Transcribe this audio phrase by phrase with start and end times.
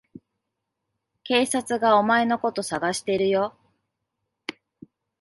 [1.23, 3.55] 警察がお前のこと捜してるよ。